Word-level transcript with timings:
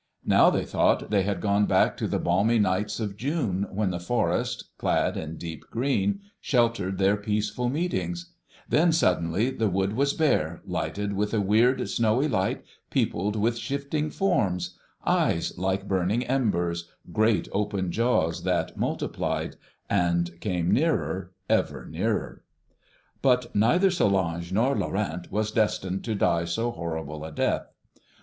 Now 0.25 0.49
they 0.49 0.65
thought 0.65 1.11
they 1.11 1.21
had 1.21 1.41
gone 1.41 1.67
back 1.67 1.95
to 1.97 2.07
the 2.07 2.17
balmy 2.17 2.57
nights 2.57 2.99
of 2.99 3.15
June 3.15 3.67
when 3.69 3.91
the 3.91 3.99
forest, 3.99 4.71
clad 4.79 5.15
in 5.15 5.37
deep 5.37 5.63
green, 5.69 6.21
sheltered 6.39 6.97
their 6.97 7.15
peaceful 7.15 7.69
meetings, 7.69 8.31
then 8.67 8.91
suddenly 8.93 9.51
the 9.51 9.69
wood 9.69 9.93
was 9.93 10.13
bare, 10.13 10.59
lighted 10.65 11.13
with 11.13 11.35
a 11.35 11.39
weird 11.39 11.87
snowy 11.87 12.27
light, 12.27 12.63
peopled 12.89 13.35
with 13.35 13.59
shifting 13.59 14.09
forms, 14.09 14.75
eyes 15.05 15.55
like 15.59 15.87
burning 15.87 16.23
embers, 16.25 16.89
great 17.13 17.47
open 17.51 17.91
jaws 17.91 18.41
that 18.41 18.75
multiplied, 18.75 19.55
and 19.87 20.39
came 20.41 20.71
nearer, 20.71 21.31
ever 21.47 21.85
nearer. 21.85 22.43
"But 23.21 23.55
neither 23.55 23.91
Solange 23.91 24.51
nor 24.51 24.75
Laurent 24.75 25.31
was 25.31 25.51
destined 25.51 26.03
to 26.05 26.15
die 26.15 26.45
so 26.45 26.71
horrible 26.71 27.23
a 27.23 27.31
death. 27.31 27.67